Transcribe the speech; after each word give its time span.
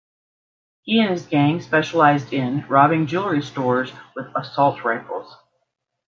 He 0.81 0.99
and 0.99 1.11
his 1.11 1.27
gang 1.27 1.61
specialised 1.61 2.33
in 2.33 2.65
robbing 2.67 3.05
jewellery 3.05 3.43
stores 3.43 3.93
with 4.15 4.35
assault 4.35 4.83
rifles. 4.83 5.37